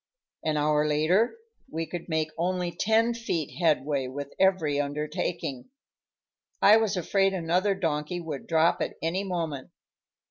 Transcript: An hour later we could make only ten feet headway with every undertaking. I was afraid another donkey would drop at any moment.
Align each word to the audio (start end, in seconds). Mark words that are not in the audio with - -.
An 0.43 0.57
hour 0.57 0.87
later 0.87 1.37
we 1.69 1.85
could 1.85 2.09
make 2.09 2.31
only 2.35 2.71
ten 2.71 3.13
feet 3.13 3.59
headway 3.59 4.07
with 4.07 4.33
every 4.39 4.79
undertaking. 4.81 5.69
I 6.59 6.77
was 6.77 6.97
afraid 6.97 7.35
another 7.35 7.75
donkey 7.75 8.19
would 8.19 8.47
drop 8.47 8.81
at 8.81 8.95
any 9.03 9.23
moment. 9.23 9.69